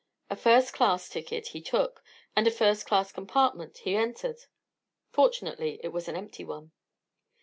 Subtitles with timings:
[0.31, 2.03] A first class ticket he took,
[2.35, 4.45] and a first class compartment he entered.
[5.11, 6.71] Fortunately it was an empty one.